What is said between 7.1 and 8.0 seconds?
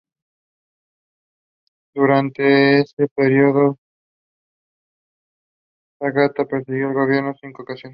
en cinco ocasiones.